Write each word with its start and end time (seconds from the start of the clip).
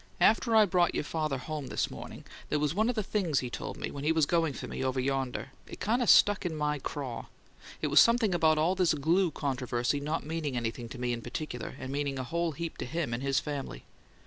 "After 0.19 0.55
I 0.55 0.65
brought 0.65 0.95
your 0.95 1.03
father 1.03 1.37
home, 1.37 1.67
this 1.67 1.91
morning, 1.91 2.23
there 2.49 2.57
was 2.57 2.73
one 2.73 2.89
of 2.89 2.95
the 2.95 3.03
things 3.03 3.39
he 3.41 3.51
told 3.51 3.77
me, 3.77 3.91
when 3.91 4.03
he 4.03 4.11
was 4.11 4.25
going 4.25 4.53
for 4.53 4.67
me, 4.67 4.83
over 4.83 4.99
yonder 4.99 5.51
it 5.67 5.79
kind 5.79 6.01
of 6.01 6.09
stuck 6.09 6.43
in 6.43 6.55
my 6.55 6.79
craw. 6.79 7.25
It 7.83 7.87
was 7.89 7.99
something 7.99 8.33
about 8.33 8.57
all 8.57 8.73
this 8.73 8.95
glue 8.95 9.29
controversy 9.29 9.99
not 9.99 10.25
meaning 10.25 10.57
anything 10.57 10.89
to 10.89 10.99
me 10.99 11.13
in 11.13 11.21
particular, 11.21 11.75
and 11.79 11.91
meaning 11.91 12.17
a 12.17 12.23
whole 12.23 12.53
heap 12.53 12.79
to 12.79 12.85
him 12.85 13.13
and 13.13 13.21
his 13.21 13.39
family. 13.39 13.83